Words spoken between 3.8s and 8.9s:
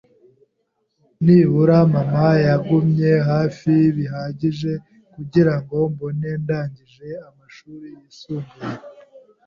bihagije kugirango mbone ndangije amashuri yisumbuye.